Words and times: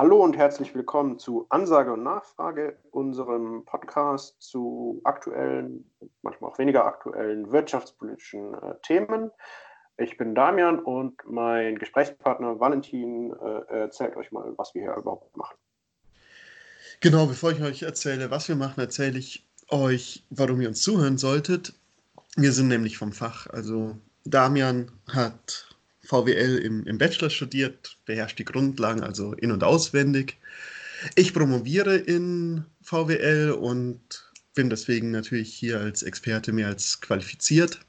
Hallo 0.00 0.24
und 0.24 0.34
herzlich 0.34 0.74
willkommen 0.74 1.18
zu 1.18 1.44
Ansage 1.50 1.92
und 1.92 2.02
Nachfrage, 2.02 2.74
unserem 2.90 3.66
Podcast 3.66 4.34
zu 4.40 4.98
aktuellen, 5.04 5.84
manchmal 6.22 6.50
auch 6.50 6.58
weniger 6.58 6.86
aktuellen 6.86 7.52
wirtschaftspolitischen 7.52 8.54
äh, 8.54 8.76
Themen. 8.82 9.30
Ich 9.98 10.16
bin 10.16 10.34
Damian 10.34 10.78
und 10.78 11.20
mein 11.26 11.76
Gesprächspartner 11.76 12.58
Valentin 12.58 13.34
äh, 13.34 13.80
erzählt 13.80 14.16
euch 14.16 14.32
mal, 14.32 14.54
was 14.56 14.74
wir 14.74 14.80
hier 14.80 14.96
überhaupt 14.96 15.36
machen. 15.36 15.58
Genau, 17.00 17.26
bevor 17.26 17.52
ich 17.52 17.60
euch 17.60 17.82
erzähle, 17.82 18.30
was 18.30 18.48
wir 18.48 18.56
machen, 18.56 18.80
erzähle 18.80 19.18
ich 19.18 19.46
euch, 19.68 20.24
warum 20.30 20.62
ihr 20.62 20.68
uns 20.68 20.80
zuhören 20.80 21.18
solltet. 21.18 21.74
Wir 22.38 22.52
sind 22.52 22.68
nämlich 22.68 22.96
vom 22.96 23.12
Fach. 23.12 23.48
Also 23.48 23.98
Damian 24.24 24.90
hat 25.12 25.69
VWL 26.02 26.58
im, 26.58 26.84
im 26.86 26.98
Bachelor 26.98 27.30
studiert, 27.30 27.98
beherrscht 28.06 28.38
die 28.38 28.44
Grundlagen 28.44 29.02
also 29.02 29.32
in- 29.34 29.52
und 29.52 29.64
auswendig. 29.64 30.38
Ich 31.14 31.32
promoviere 31.32 31.96
in 31.96 32.64
VWL 32.82 33.52
und 33.52 34.00
bin 34.54 34.70
deswegen 34.70 35.10
natürlich 35.10 35.54
hier 35.54 35.80
als 35.80 36.02
Experte 36.02 36.52
mehr 36.52 36.68
als 36.68 37.00
qualifiziert. 37.00 37.80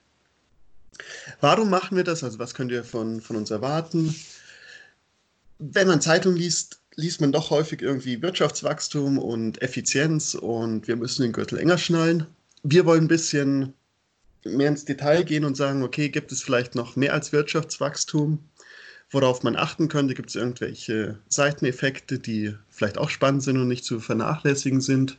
Warum 1.39 1.69
machen 1.69 1.97
wir 1.97 2.03
das? 2.03 2.23
Also 2.23 2.39
was 2.39 2.53
könnt 2.53 2.71
ihr 2.71 2.83
von, 2.83 3.21
von 3.21 3.35
uns 3.35 3.49
erwarten? 3.49 4.15
Wenn 5.59 5.87
man 5.87 6.01
Zeitung 6.01 6.35
liest, 6.35 6.79
liest 6.95 7.21
man 7.21 7.31
doch 7.31 7.49
häufig 7.49 7.81
irgendwie 7.81 8.21
Wirtschaftswachstum 8.21 9.17
und 9.17 9.61
Effizienz 9.61 10.35
und 10.35 10.87
wir 10.87 10.95
müssen 10.95 11.23
den 11.23 11.31
Gürtel 11.31 11.59
enger 11.59 11.77
schnallen. 11.77 12.27
Wir 12.63 12.85
wollen 12.85 13.05
ein 13.05 13.07
bisschen 13.07 13.73
mehr 14.43 14.69
ins 14.69 14.85
Detail 14.85 15.23
gehen 15.23 15.45
und 15.45 15.55
sagen, 15.55 15.83
okay, 15.83 16.09
gibt 16.09 16.31
es 16.31 16.41
vielleicht 16.41 16.75
noch 16.75 16.95
mehr 16.95 17.13
als 17.13 17.31
Wirtschaftswachstum, 17.31 18.39
worauf 19.11 19.43
man 19.43 19.55
achten 19.55 19.87
könnte? 19.87 20.13
Gibt 20.13 20.29
es 20.29 20.35
irgendwelche 20.35 21.19
Seiteneffekte, 21.29 22.19
die 22.19 22.55
vielleicht 22.69 22.97
auch 22.97 23.09
spannend 23.09 23.43
sind 23.43 23.57
und 23.57 23.67
nicht 23.67 23.85
zu 23.85 23.99
vernachlässigen 23.99 24.81
sind? 24.81 25.17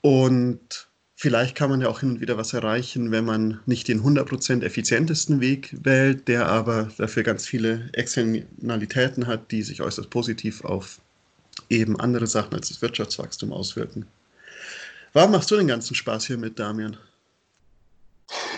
Und 0.00 0.88
vielleicht 1.14 1.54
kann 1.56 1.70
man 1.70 1.80
ja 1.80 1.88
auch 1.88 2.00
hin 2.00 2.10
und 2.10 2.20
wieder 2.20 2.36
was 2.36 2.52
erreichen, 2.52 3.10
wenn 3.12 3.24
man 3.24 3.60
nicht 3.66 3.88
den 3.88 4.02
100% 4.02 4.62
effizientesten 4.62 5.40
Weg 5.40 5.74
wählt, 5.82 6.28
der 6.28 6.48
aber 6.48 6.90
dafür 6.98 7.22
ganz 7.22 7.46
viele 7.46 7.88
Externalitäten 7.92 9.26
hat, 9.26 9.50
die 9.50 9.62
sich 9.62 9.80
äußerst 9.82 10.10
positiv 10.10 10.64
auf 10.64 10.98
eben 11.68 11.98
andere 12.00 12.26
Sachen 12.26 12.54
als 12.54 12.68
das 12.68 12.82
Wirtschaftswachstum 12.82 13.52
auswirken. 13.52 14.06
Warum 15.12 15.32
machst 15.32 15.50
du 15.50 15.56
den 15.56 15.68
ganzen 15.68 15.94
Spaß 15.94 16.26
hier 16.26 16.38
mit, 16.38 16.58
Damian? 16.58 16.96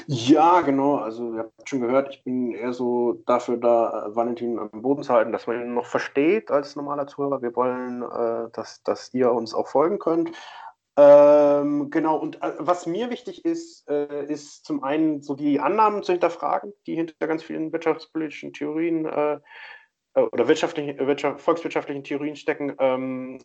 Ja, 0.06 0.60
genau. 0.60 0.96
Also, 0.96 1.34
ihr 1.34 1.40
habt 1.40 1.68
schon 1.68 1.80
gehört, 1.80 2.10
ich 2.10 2.24
bin 2.24 2.52
eher 2.52 2.72
so 2.72 3.14
dafür 3.26 3.56
da, 3.56 4.06
äh, 4.06 4.16
Valentin 4.16 4.58
am 4.58 4.70
Boden 4.70 5.02
zu 5.02 5.12
halten, 5.12 5.32
dass 5.32 5.46
man 5.46 5.60
ihn 5.60 5.74
noch 5.74 5.86
versteht 5.86 6.50
als 6.50 6.76
normaler 6.76 7.06
Zuhörer. 7.06 7.42
Wir 7.42 7.54
wollen, 7.56 8.02
äh, 8.02 8.50
dass, 8.52 8.82
dass 8.82 9.12
ihr 9.14 9.32
uns 9.32 9.54
auch 9.54 9.68
folgen 9.68 9.98
könnt. 9.98 10.32
Ähm, 10.96 11.90
genau, 11.90 12.16
und 12.16 12.40
äh, 12.42 12.52
was 12.58 12.86
mir 12.86 13.10
wichtig 13.10 13.44
ist, 13.44 13.88
äh, 13.88 14.26
ist 14.26 14.64
zum 14.64 14.84
einen 14.84 15.22
so 15.22 15.34
die 15.34 15.58
Annahmen 15.58 16.02
zu 16.04 16.12
hinterfragen, 16.12 16.72
die 16.86 16.94
hinter 16.94 17.26
ganz 17.26 17.42
vielen 17.42 17.72
wirtschaftspolitischen 17.72 18.52
Theorien 18.52 19.04
äh, 19.06 19.40
äh, 20.14 20.20
oder 20.20 20.46
wirtschaftlichen, 20.46 20.98
Wirtschaft, 20.98 21.40
volkswirtschaftlichen 21.40 22.04
Theorien 22.04 22.36
stecken, 22.36 22.76
ähm, 22.78 23.40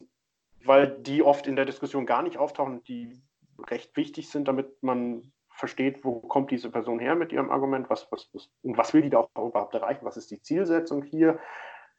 weil 0.63 0.97
die 0.99 1.23
oft 1.23 1.47
in 1.47 1.55
der 1.55 1.65
Diskussion 1.65 2.05
gar 2.05 2.21
nicht 2.21 2.37
auftauchen, 2.37 2.83
die 2.83 3.19
recht 3.67 3.95
wichtig 3.97 4.29
sind, 4.29 4.47
damit 4.47 4.83
man 4.83 5.31
versteht, 5.59 6.03
wo 6.03 6.21
kommt 6.21 6.51
diese 6.51 6.69
Person 6.71 6.99
her 6.99 7.15
mit 7.15 7.31
ihrem 7.31 7.51
Argument, 7.51 7.89
was, 7.89 8.07
was, 8.11 8.29
was, 8.33 8.49
und 8.63 8.77
was 8.77 8.93
will 8.93 9.01
die 9.01 9.09
da 9.09 9.19
auch 9.19 9.47
überhaupt 9.49 9.73
erreichen, 9.75 10.05
was 10.05 10.17
ist 10.17 10.31
die 10.31 10.41
Zielsetzung 10.41 11.03
hier, 11.03 11.37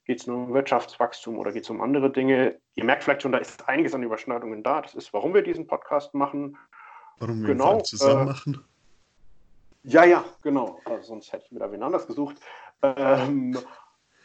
geht 0.04 0.20
es 0.20 0.26
nur 0.26 0.38
um 0.38 0.54
Wirtschaftswachstum 0.54 1.38
oder 1.38 1.52
geht 1.52 1.64
es 1.64 1.70
um 1.70 1.80
andere 1.80 2.10
Dinge. 2.10 2.58
Ihr 2.74 2.84
merkt 2.84 3.04
vielleicht 3.04 3.22
schon, 3.22 3.32
da 3.32 3.38
ist 3.38 3.68
einiges 3.68 3.94
an 3.94 4.02
Überschneidungen 4.02 4.62
da. 4.62 4.80
Das 4.80 4.94
ist, 4.94 5.12
warum 5.12 5.34
wir 5.34 5.42
diesen 5.42 5.66
Podcast 5.66 6.14
machen. 6.14 6.56
Warum 7.18 7.42
wir 7.42 7.48
genau, 7.48 7.78
ihn 7.78 7.84
zusammen 7.84 8.22
äh, 8.22 8.24
machen. 8.24 8.64
Ja, 9.82 10.04
ja, 10.04 10.24
genau. 10.42 10.80
Also 10.84 11.08
sonst 11.08 11.32
hätte 11.32 11.44
ich 11.46 11.52
mir 11.52 11.60
da 11.60 11.70
wen 11.70 11.82
anders 11.82 12.06
gesucht. 12.06 12.36
Ähm, 12.82 13.56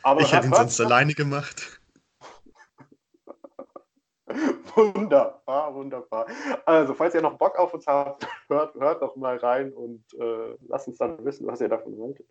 aber 0.01 0.21
ich 0.21 0.33
hätte 0.33 0.47
ihn 0.47 0.53
sonst 0.53 0.79
alleine 0.79 1.13
gemacht. 1.13 1.74
Wunderbar, 4.75 5.73
wunderbar. 5.73 6.27
Also, 6.65 6.93
falls 6.93 7.15
ihr 7.15 7.21
noch 7.21 7.37
Bock 7.37 7.57
auf 7.57 7.73
uns 7.73 7.87
habt, 7.87 8.27
hört, 8.49 8.75
hört 8.75 9.01
doch 9.01 9.15
mal 9.15 9.37
rein 9.37 9.73
und 9.73 10.03
äh, 10.19 10.55
lasst 10.67 10.87
uns 10.87 10.97
dann 10.97 11.23
wissen, 11.25 11.47
was 11.47 11.61
ihr 11.61 11.69
davon 11.69 11.97
haltet. 12.01 12.23